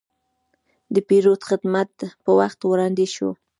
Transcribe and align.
د 0.93 0.95
پیرود 1.07 1.41
خدمت 1.49 1.89
په 2.23 2.31
وخت 2.39 2.59
وړاندې 2.63 3.05
شو. 3.15 3.29